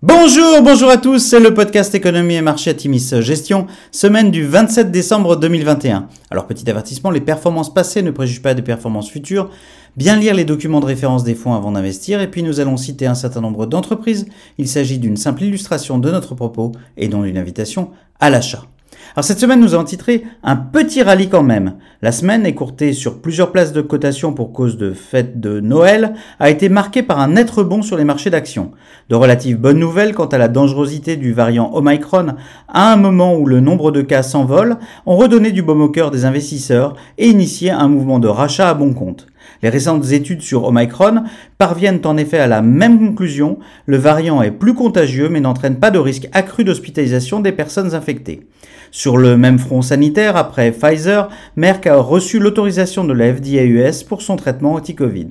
Bonjour, 0.00 0.62
bonjour 0.62 0.90
à 0.90 0.96
tous, 0.96 1.18
c'est 1.18 1.40
le 1.40 1.52
podcast 1.52 1.92
Économie 1.92 2.36
et 2.36 2.40
Marché 2.40 2.72
Timis 2.76 3.10
Gestion, 3.18 3.66
semaine 3.90 4.30
du 4.30 4.46
27 4.46 4.92
décembre 4.92 5.34
2021. 5.34 6.06
Alors 6.30 6.46
petit 6.46 6.70
avertissement, 6.70 7.10
les 7.10 7.20
performances 7.20 7.74
passées 7.74 8.02
ne 8.02 8.12
préjugent 8.12 8.40
pas 8.40 8.54
des 8.54 8.62
performances 8.62 9.10
futures. 9.10 9.50
Bien 9.96 10.14
lire 10.14 10.34
les 10.34 10.44
documents 10.44 10.78
de 10.78 10.86
référence 10.86 11.24
des 11.24 11.34
fonds 11.34 11.54
avant 11.54 11.72
d'investir, 11.72 12.20
et 12.20 12.30
puis 12.30 12.44
nous 12.44 12.60
allons 12.60 12.76
citer 12.76 13.08
un 13.08 13.16
certain 13.16 13.40
nombre 13.40 13.66
d'entreprises. 13.66 14.26
Il 14.56 14.68
s'agit 14.68 15.00
d'une 15.00 15.16
simple 15.16 15.42
illustration 15.42 15.98
de 15.98 16.12
notre 16.12 16.36
propos 16.36 16.70
et 16.96 17.08
non 17.08 17.24
d'une 17.24 17.36
invitation 17.36 17.90
à 18.20 18.30
l'achat. 18.30 18.66
Alors 19.14 19.24
cette 19.24 19.38
semaine, 19.38 19.60
nous 19.60 19.74
avons 19.74 19.84
titré 19.84 20.24
un 20.42 20.56
petit 20.56 21.02
rallye 21.02 21.28
quand 21.28 21.42
même. 21.42 21.74
La 22.02 22.12
semaine, 22.12 22.46
écourtée 22.46 22.92
sur 22.92 23.20
plusieurs 23.20 23.52
places 23.52 23.72
de 23.72 23.80
cotation 23.80 24.32
pour 24.32 24.52
cause 24.52 24.76
de 24.76 24.92
fête 24.92 25.40
de 25.40 25.60
Noël, 25.60 26.14
a 26.38 26.50
été 26.50 26.68
marquée 26.68 27.02
par 27.02 27.18
un 27.18 27.28
net 27.28 27.50
rebond 27.50 27.82
sur 27.82 27.96
les 27.96 28.04
marchés 28.04 28.30
d'actions. 28.30 28.72
De 29.08 29.14
relatives 29.14 29.58
bonnes 29.58 29.78
nouvelles 29.78 30.14
quant 30.14 30.26
à 30.26 30.38
la 30.38 30.48
dangerosité 30.48 31.16
du 31.16 31.32
variant 31.32 31.70
Omicron, 31.74 32.34
à 32.68 32.92
un 32.92 32.96
moment 32.96 33.34
où 33.34 33.46
le 33.46 33.60
nombre 33.60 33.90
de 33.90 34.02
cas 34.02 34.22
s'envole, 34.22 34.76
ont 35.06 35.16
redonné 35.16 35.52
du 35.52 35.62
baume 35.62 35.82
au 35.82 35.88
cœur 35.88 36.10
des 36.10 36.24
investisseurs 36.24 36.94
et 37.16 37.28
initié 37.28 37.70
un 37.70 37.88
mouvement 37.88 38.18
de 38.18 38.28
rachat 38.28 38.68
à 38.68 38.74
bon 38.74 38.92
compte. 38.92 39.26
Les 39.62 39.68
récentes 39.68 40.12
études 40.12 40.42
sur 40.42 40.64
Omicron 40.64 41.24
parviennent 41.58 42.00
en 42.04 42.16
effet 42.16 42.38
à 42.38 42.46
la 42.46 42.62
même 42.62 42.98
conclusion, 42.98 43.58
le 43.86 43.96
variant 43.96 44.42
est 44.42 44.50
plus 44.50 44.74
contagieux 44.74 45.28
mais 45.28 45.40
n'entraîne 45.40 45.78
pas 45.78 45.90
de 45.90 45.98
risque 45.98 46.28
accru 46.32 46.64
d'hospitalisation 46.64 47.40
des 47.40 47.52
personnes 47.52 47.94
infectées. 47.94 48.46
Sur 48.90 49.18
le 49.18 49.36
même 49.36 49.58
front 49.58 49.82
sanitaire, 49.82 50.36
après 50.36 50.72
Pfizer, 50.72 51.28
Merck 51.56 51.86
a 51.86 51.96
reçu 51.96 52.38
l'autorisation 52.38 53.04
de 53.04 53.12
la 53.12 53.34
FDA 53.34 53.64
US 53.64 54.02
pour 54.02 54.22
son 54.22 54.36
traitement 54.36 54.74
anti-Covid. 54.74 55.28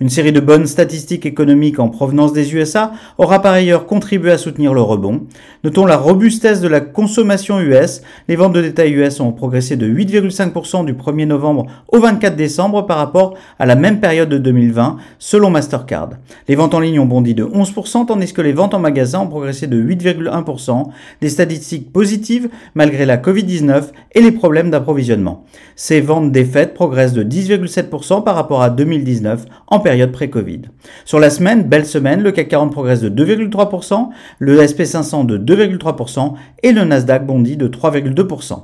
Une 0.00 0.08
série 0.08 0.32
de 0.32 0.40
bonnes 0.40 0.66
statistiques 0.66 1.24
économiques 1.24 1.78
en 1.78 1.88
provenance 1.88 2.32
des 2.32 2.54
USA 2.54 2.92
aura 3.16 3.40
par 3.40 3.52
ailleurs 3.52 3.86
contribué 3.86 4.32
à 4.32 4.38
soutenir 4.38 4.74
le 4.74 4.80
rebond. 4.80 5.22
Notons 5.62 5.86
la 5.86 5.96
robustesse 5.96 6.60
de 6.60 6.68
la 6.68 6.80
consommation 6.80 7.60
US. 7.60 8.02
Les 8.26 8.36
ventes 8.36 8.54
de 8.54 8.62
détail 8.62 8.92
US 8.94 9.20
ont 9.20 9.32
progressé 9.32 9.76
de 9.76 9.88
8,5% 9.88 10.84
du 10.84 10.94
1er 10.94 11.26
novembre 11.26 11.66
au 11.88 12.00
24 12.00 12.34
décembre 12.34 12.86
par 12.86 12.98
rapport 12.98 13.34
à 13.58 13.66
la 13.66 13.74
même 13.74 14.00
période 14.00 14.28
de 14.28 14.38
2020, 14.38 14.96
selon 15.18 15.50
Mastercard. 15.50 16.10
Les 16.48 16.56
ventes 16.56 16.74
en 16.74 16.80
ligne 16.80 17.00
ont 17.00 17.06
bondi 17.06 17.34
de 17.34 17.44
11%, 17.44 18.06
tandis 18.06 18.32
que 18.32 18.42
les 18.42 18.52
ventes 18.52 18.74
en 18.74 18.78
magasin 18.78 19.20
ont 19.20 19.28
progressé 19.28 19.66
de 19.66 19.80
8,1%. 19.80 20.84
Des 21.20 21.28
statistiques 21.28 21.92
positives 21.92 22.48
malgré 22.74 23.06
la 23.06 23.16
Covid-19 23.16 23.86
et 24.14 24.20
les 24.20 24.32
problèmes 24.32 24.70
d'approvisionnement. 24.70 25.44
Ces 25.74 26.00
ventes 26.00 26.32
des 26.32 26.44
fêtes 26.44 26.74
progressent 26.74 27.12
de 27.12 27.22
10,7% 27.22 28.24
par 28.24 28.34
rapport 28.34 28.62
à 28.62 28.70
2019 28.70 29.46
en 29.68 29.80
période 29.80 30.12
pré-Covid. 30.12 30.62
Sur 31.04 31.18
la 31.18 31.30
semaine, 31.30 31.62
belle 31.62 31.86
semaine, 31.86 32.22
le 32.22 32.32
CAC 32.32 32.48
40 32.48 32.72
progresse 32.72 33.00
de 33.00 33.10
2,3%, 33.10 34.08
le 34.38 34.60
SP500 34.62 35.26
de 35.26 35.38
2,3% 35.38 36.34
et 36.62 36.72
le 36.72 36.84
Nasdaq 36.84 37.26
bondit 37.26 37.56
de 37.56 37.68
3,2%. 37.68 38.62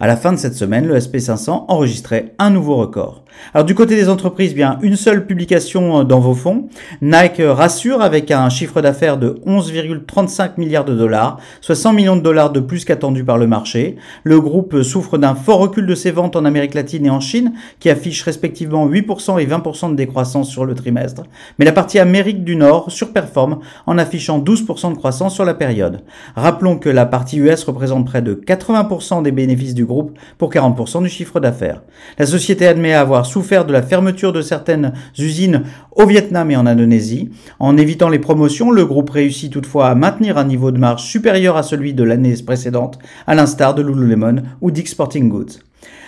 À 0.00 0.06
la 0.06 0.16
fin 0.16 0.32
de 0.32 0.38
cette 0.38 0.54
semaine, 0.54 0.86
le 0.86 0.98
SP500 0.98 1.66
enregistrait 1.68 2.34
un 2.38 2.50
nouveau 2.50 2.76
record. 2.76 3.24
Alors 3.52 3.64
du 3.64 3.74
côté 3.74 3.96
des 3.96 4.08
entreprises, 4.08 4.54
bien 4.54 4.78
une 4.82 4.96
seule 4.96 5.26
publication 5.26 6.00
euh, 6.00 6.04
dans 6.04 6.20
vos 6.20 6.34
fonds. 6.34 6.68
Nike 7.02 7.42
rassure 7.44 8.02
avec 8.02 8.30
un 8.30 8.48
chiffre 8.48 8.80
d'affaires 8.80 9.18
de 9.18 9.40
11,35 9.46 10.52
milliards 10.56 10.84
de 10.84 10.94
dollars, 10.94 11.38
soit 11.60 11.74
100 11.74 11.92
millions 11.92 12.16
de 12.16 12.20
dollars 12.20 12.50
de 12.50 12.60
plus 12.60 12.84
qu'attendu 12.84 13.24
par 13.24 13.38
le 13.38 13.46
marché. 13.46 13.96
Le 14.22 14.40
groupe 14.40 14.82
souffre 14.82 15.18
d'un 15.18 15.34
fort 15.34 15.58
recul 15.58 15.86
de 15.86 15.94
ses 15.94 16.10
ventes 16.10 16.36
en 16.36 16.44
Amérique 16.44 16.74
latine 16.74 17.06
et 17.06 17.10
en 17.10 17.20
Chine, 17.20 17.52
qui 17.80 17.90
affichent 17.90 18.22
respectivement 18.22 18.88
8% 18.88 19.40
et 19.40 19.46
20% 19.46 19.90
de 19.90 19.96
décroissance 19.96 20.48
sur 20.50 20.64
le 20.64 20.74
trimestre. 20.74 21.22
Mais 21.58 21.64
la 21.64 21.72
partie 21.72 21.98
Amérique 21.98 22.44
du 22.44 22.56
Nord 22.56 22.90
surperforme 22.90 23.60
en 23.86 23.98
affichant 23.98 24.40
12% 24.40 24.92
de 24.92 24.96
croissance 24.96 25.34
sur 25.34 25.44
la 25.44 25.54
période. 25.54 26.02
Rappelons 26.36 26.78
que 26.78 26.88
la 26.88 27.06
partie 27.06 27.38
US 27.38 27.64
représente 27.64 28.06
près 28.06 28.22
de 28.22 28.34
80% 28.34 29.22
des 29.22 29.32
bénéfices 29.32 29.63
du 29.72 29.86
groupe 29.86 30.18
pour 30.36 30.52
40% 30.52 31.02
du 31.02 31.08
chiffre 31.08 31.40
d'affaires. 31.40 31.82
La 32.18 32.26
société 32.26 32.66
admet 32.66 32.92
avoir 32.92 33.24
souffert 33.24 33.64
de 33.64 33.72
la 33.72 33.80
fermeture 33.80 34.32
de 34.32 34.42
certaines 34.42 34.92
usines 35.18 35.62
au 35.92 36.04
Vietnam 36.04 36.50
et 36.50 36.56
en 36.56 36.66
Indonésie. 36.66 37.30
En 37.58 37.78
évitant 37.78 38.10
les 38.10 38.18
promotions, 38.18 38.70
le 38.70 38.84
groupe 38.84 39.10
réussit 39.10 39.52
toutefois 39.52 39.88
à 39.88 39.94
maintenir 39.94 40.36
un 40.36 40.44
niveau 40.44 40.70
de 40.70 40.78
marge 40.78 41.04
supérieur 41.04 41.56
à 41.56 41.62
celui 41.62 41.94
de 41.94 42.04
l'année 42.04 42.34
précédente, 42.44 42.98
à 43.26 43.34
l'instar 43.34 43.74
de 43.74 43.82
Lululemon 43.82 44.42
ou 44.60 44.70
Dick's 44.70 44.90
Sporting 44.90 45.28
Goods. 45.30 45.60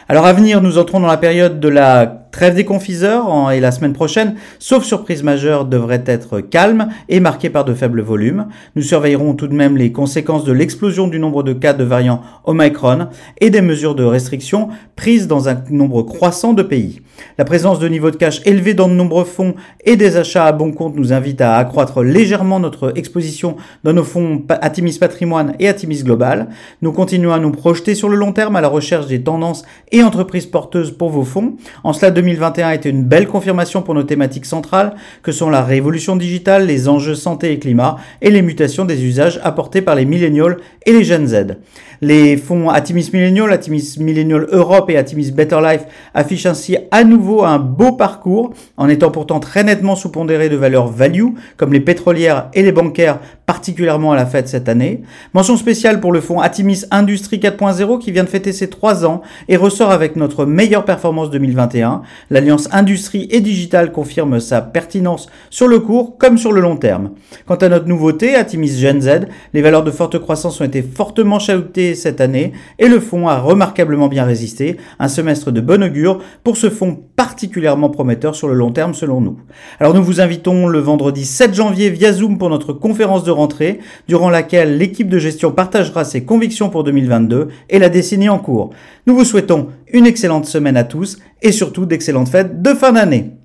Alors 0.08 0.26
à 0.26 0.32
venir, 0.32 0.62
nous 0.62 0.78
entrons 0.78 1.00
dans 1.00 1.08
la 1.08 1.16
période 1.16 1.58
de 1.58 1.68
la 1.68 2.25
Trêve 2.36 2.54
des 2.54 2.66
confiseurs 2.66 3.50
et 3.50 3.60
la 3.60 3.72
semaine 3.72 3.94
prochaine, 3.94 4.34
sauf 4.58 4.84
surprise 4.84 5.22
majeure, 5.22 5.64
devrait 5.64 6.04
être 6.04 6.42
calme 6.42 6.88
et 7.08 7.18
marquée 7.18 7.48
par 7.48 7.64
de 7.64 7.72
faibles 7.72 8.02
volumes. 8.02 8.48
Nous 8.74 8.82
surveillerons 8.82 9.32
tout 9.32 9.46
de 9.46 9.54
même 9.54 9.78
les 9.78 9.90
conséquences 9.90 10.44
de 10.44 10.52
l'explosion 10.52 11.08
du 11.08 11.18
nombre 11.18 11.42
de 11.42 11.54
cas 11.54 11.72
de 11.72 11.82
variants 11.82 12.20
Omicron 12.44 13.08
et 13.40 13.48
des 13.48 13.62
mesures 13.62 13.94
de 13.94 14.04
restriction 14.04 14.68
prises 14.96 15.28
dans 15.28 15.48
un 15.48 15.62
nombre 15.70 16.02
croissant 16.02 16.52
de 16.52 16.62
pays. 16.62 17.00
La 17.38 17.46
présence 17.46 17.78
de 17.78 17.88
niveaux 17.88 18.10
de 18.10 18.16
cash 18.16 18.42
élevés 18.44 18.74
dans 18.74 18.88
de 18.88 18.92
nombreux 18.92 19.24
fonds 19.24 19.54
et 19.86 19.96
des 19.96 20.18
achats 20.18 20.44
à 20.44 20.52
bon 20.52 20.72
compte 20.72 20.94
nous 20.94 21.14
invite 21.14 21.40
à 21.40 21.56
accroître 21.56 22.02
légèrement 22.02 22.60
notre 22.60 22.92
exposition 22.98 23.56
dans 23.82 23.94
nos 23.94 24.04
fonds 24.04 24.42
Atimis 24.50 24.98
Patrimoine 24.98 25.54
et 25.58 25.68
Atimis 25.68 26.02
Global. 26.02 26.48
Nous 26.82 26.92
continuons 26.92 27.32
à 27.32 27.38
nous 27.38 27.50
projeter 27.50 27.94
sur 27.94 28.10
le 28.10 28.16
long 28.16 28.32
terme 28.32 28.56
à 28.56 28.60
la 28.60 28.68
recherche 28.68 29.06
des 29.06 29.22
tendances 29.22 29.64
et 29.90 30.02
entreprises 30.02 30.44
porteuses 30.44 30.90
pour 30.90 31.08
vos 31.08 31.24
fonds. 31.24 31.56
En 31.82 31.94
cela, 31.94 32.10
2021 32.26 32.68
a 32.68 32.74
été 32.74 32.88
une 32.88 33.04
belle 33.04 33.28
confirmation 33.28 33.82
pour 33.82 33.94
nos 33.94 34.02
thématiques 34.02 34.46
centrales 34.46 34.96
que 35.22 35.30
sont 35.30 35.48
la 35.48 35.62
révolution 35.62 36.16
digitale, 36.16 36.66
les 36.66 36.88
enjeux 36.88 37.14
santé 37.14 37.52
et 37.52 37.58
climat 37.60 37.96
et 38.20 38.30
les 38.30 38.42
mutations 38.42 38.84
des 38.84 39.04
usages 39.04 39.40
apportés 39.44 39.80
par 39.80 39.94
les 39.94 40.04
millénials 40.04 40.56
et 40.84 40.92
les 40.92 41.04
jeunes 41.04 41.28
Z. 41.28 41.58
Les 42.02 42.36
fonds 42.36 42.68
Atimis 42.68 43.10
Millennial, 43.12 43.52
Atimis 43.52 43.96
Millennial 43.98 44.46
Europe 44.50 44.90
et 44.90 44.98
Atimis 44.98 45.30
Better 45.30 45.60
Life 45.62 45.84
affichent 46.12 46.46
ainsi 46.46 46.76
à 46.90 47.04
nouveau 47.04 47.44
un 47.44 47.58
beau 47.58 47.92
parcours 47.92 48.52
en 48.76 48.88
étant 48.88 49.10
pourtant 49.10 49.40
très 49.40 49.64
nettement 49.64 49.96
sous-pondérés 49.96 50.48
de 50.48 50.56
valeurs 50.56 50.88
value 50.88 51.28
comme 51.56 51.72
les 51.72 51.80
pétrolières 51.80 52.50
et 52.52 52.62
les 52.62 52.72
bancaires 52.72 53.20
particulièrement 53.46 54.12
à 54.12 54.16
la 54.16 54.26
fête 54.26 54.48
cette 54.48 54.68
année. 54.68 55.02
Mention 55.32 55.56
spéciale 55.56 56.00
pour 56.00 56.12
le 56.12 56.20
fonds 56.20 56.40
Atimis 56.40 56.84
Industrie 56.90 57.38
4.0 57.38 57.98
qui 57.98 58.10
vient 58.10 58.24
de 58.24 58.28
fêter 58.28 58.52
ses 58.52 58.68
3 58.68 59.06
ans 59.06 59.22
et 59.48 59.56
ressort 59.56 59.90
avec 59.90 60.16
notre 60.16 60.44
meilleure 60.44 60.84
performance 60.84 61.30
2021. 61.30 62.02
L'alliance 62.30 62.68
industrie 62.72 63.28
et 63.30 63.40
digital 63.40 63.92
confirme 63.92 64.40
sa 64.40 64.60
pertinence 64.60 65.28
sur 65.50 65.68
le 65.68 65.80
court 65.80 66.18
comme 66.18 66.38
sur 66.38 66.52
le 66.52 66.60
long 66.60 66.76
terme. 66.76 67.10
Quant 67.46 67.56
à 67.56 67.68
notre 67.68 67.86
nouveauté, 67.86 68.34
Atimis 68.34 68.78
Gen 68.78 69.00
Z, 69.00 69.28
les 69.54 69.62
valeurs 69.62 69.84
de 69.84 69.90
forte 69.90 70.18
croissance 70.18 70.60
ont 70.60 70.64
été 70.64 70.82
fortement 70.82 71.38
chahuttées 71.38 71.94
cette 71.94 72.20
année 72.20 72.52
et 72.78 72.88
le 72.88 73.00
fonds 73.00 73.28
a 73.28 73.38
remarquablement 73.38 74.08
bien 74.08 74.24
résisté. 74.24 74.76
Un 74.98 75.08
semestre 75.08 75.50
de 75.50 75.60
bon 75.60 75.82
augure 75.82 76.20
pour 76.44 76.56
ce 76.56 76.70
fonds 76.70 76.98
particulièrement 77.16 77.90
prometteur 77.90 78.34
sur 78.34 78.48
le 78.48 78.54
long 78.54 78.72
terme 78.72 78.94
selon 78.94 79.20
nous. 79.20 79.38
Alors 79.80 79.94
nous 79.94 80.02
vous 80.02 80.20
invitons 80.20 80.66
le 80.66 80.78
vendredi 80.78 81.24
7 81.24 81.54
janvier 81.54 81.90
via 81.90 82.12
Zoom 82.12 82.38
pour 82.38 82.50
notre 82.50 82.72
conférence 82.72 83.24
de 83.24 83.30
rentrée, 83.30 83.78
durant 84.08 84.30
laquelle 84.30 84.78
l'équipe 84.78 85.08
de 85.08 85.18
gestion 85.18 85.52
partagera 85.52 86.04
ses 86.04 86.24
convictions 86.24 86.68
pour 86.68 86.84
2022 86.84 87.48
et 87.70 87.78
la 87.78 87.88
décennie 87.88 88.28
en 88.28 88.38
cours. 88.38 88.70
Nous 89.06 89.14
vous 89.14 89.24
souhaitons 89.24 89.68
une 89.96 90.06
excellente 90.06 90.44
semaine 90.44 90.76
à 90.76 90.84
tous 90.84 91.18
et 91.40 91.52
surtout 91.52 91.86
d'excellentes 91.86 92.28
fêtes 92.28 92.60
de 92.60 92.74
fin 92.74 92.92
d'année. 92.92 93.35